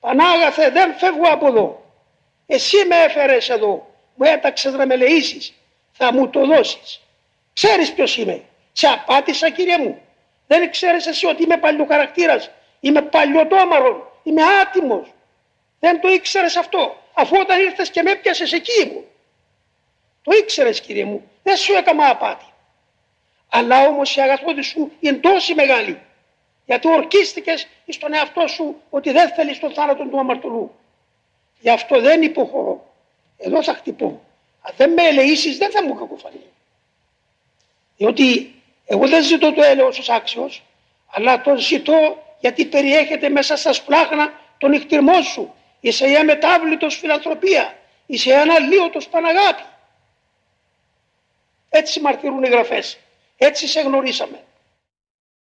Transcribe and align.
Πανάγαθε 0.00 0.70
δεν 0.70 0.94
φεύγω 0.94 1.28
από 1.28 1.46
εδώ. 1.46 1.84
Εσύ 2.46 2.76
με 2.86 2.96
έφερες 2.96 3.48
εδώ, 3.48 3.94
μου 4.14 4.24
έταξες 4.26 4.72
να 4.72 4.86
με 4.86 4.96
λεήσεις, 4.96 5.52
θα 5.92 6.12
μου 6.12 6.28
το 6.28 6.46
δώσεις. 6.46 7.00
Ξέρεις 7.52 7.92
ποιος 7.92 8.16
είμαι. 8.16 8.42
Σε 8.72 8.86
απάτησα 8.86 9.50
κύριε 9.50 9.78
μου. 9.78 10.00
Δεν 10.46 10.70
ξέρεις 10.70 11.06
εσύ 11.06 11.26
ότι 11.26 11.42
είμαι 11.42 11.56
παλιοκαρακτήρας. 11.56 12.50
Είμαι 12.80 13.02
παλιωτόμαρον. 13.02 14.02
Είμαι 14.22 14.42
άτιμος. 14.42 15.08
Δεν 15.80 16.00
το 16.00 16.08
ήξερες 16.08 16.56
αυτό. 16.56 17.02
Αφού 17.14 17.36
όταν 17.40 17.60
ήρθες 17.60 17.90
και 17.90 18.02
με 18.02 18.10
έπιασες 18.10 18.52
εκεί 18.52 18.86
μου. 18.86 19.04
Το 20.22 20.32
ήξερες 20.36 20.80
κύριε 20.80 21.04
μου. 21.04 21.30
Δεν 21.42 21.56
σου 21.56 21.72
έκανα 21.72 22.08
απάτη. 22.08 22.44
Αλλά 23.48 23.86
όμως 23.86 24.16
η 24.16 24.20
αγαθότη 24.20 24.62
σου 24.62 24.92
είναι 25.00 25.16
τόσο 25.16 25.54
μεγάλη. 25.54 26.00
Γιατί 26.70 26.88
ορκίστηκες 26.88 27.66
στον 27.88 28.14
εαυτό 28.14 28.46
σου 28.46 28.82
ότι 28.90 29.10
δεν 29.10 29.28
θέλεις 29.28 29.58
τον 29.58 29.72
θάνατο 29.72 30.04
του 30.04 30.18
αμαρτωλού. 30.18 30.74
Γι' 31.60 31.70
αυτό 31.70 32.00
δεν 32.00 32.22
υποχωρώ. 32.22 32.94
Εδώ 33.38 33.62
θα 33.62 33.74
χτυπώ. 33.74 34.20
Αν 34.62 34.74
δεν 34.76 34.92
με 34.92 35.02
ελεήσεις 35.02 35.58
δεν 35.58 35.70
θα 35.70 35.84
μου 35.84 35.94
κακοφανεί. 35.94 36.44
Διότι 37.96 38.54
εγώ 38.86 39.08
δεν 39.08 39.22
ζητώ 39.22 39.52
το 39.52 39.62
έλεος 39.62 39.98
ως 39.98 40.08
άξιος, 40.08 40.62
αλλά 41.10 41.40
το 41.40 41.56
ζητώ 41.56 42.22
γιατί 42.40 42.64
περιέχεται 42.64 43.28
μέσα 43.28 43.56
στα 43.56 43.72
σπλάχνα 43.72 44.32
τον 44.58 44.70
νυχτηρμό 44.70 45.22
σου. 45.22 45.54
Είσαι 45.80 46.10
η 46.10 46.16
αμετάβλητος 46.16 46.96
φιλανθρωπία. 46.96 47.78
Είσαι 48.06 48.34
αναλύωτος 48.34 49.08
παναγάπη. 49.08 49.62
Έτσι 51.68 52.00
μαρτυρούν 52.00 52.42
οι 52.42 52.48
γραφές. 52.48 52.98
Έτσι 53.36 53.66
σε 53.66 53.80
γνωρίσαμε. 53.80 54.44